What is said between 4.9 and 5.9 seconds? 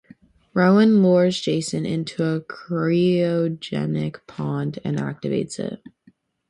activates it.